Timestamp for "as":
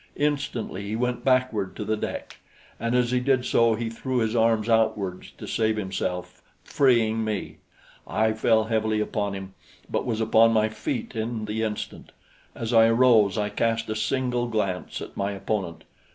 2.95-3.11, 12.55-12.73